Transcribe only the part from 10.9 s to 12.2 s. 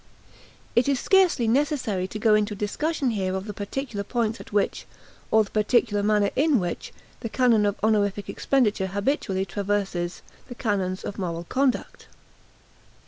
of moral conduct.